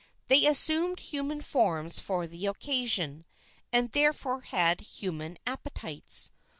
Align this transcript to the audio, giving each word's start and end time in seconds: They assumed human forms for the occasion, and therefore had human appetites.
They 0.29 0.47
assumed 0.47 0.99
human 0.99 1.41
forms 1.41 1.99
for 1.99 2.25
the 2.25 2.47
occasion, 2.47 3.23
and 3.71 3.91
therefore 3.91 4.39
had 4.41 4.81
human 4.81 5.37
appetites. 5.45 6.31